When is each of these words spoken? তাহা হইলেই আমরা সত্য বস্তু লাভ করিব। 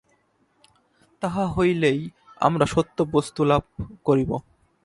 তাহা 1.21 1.43
হইলেই 1.47 1.99
আমরা 2.41 2.65
সত্য 2.65 2.97
বস্তু 3.11 3.41
লাভ 3.43 3.63
করিব। 4.05 4.31